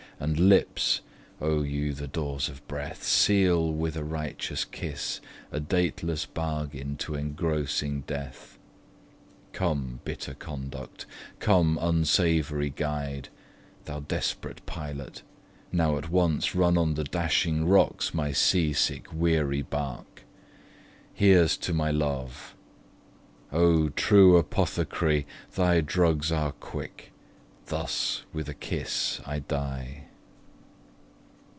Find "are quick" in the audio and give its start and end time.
26.31-27.11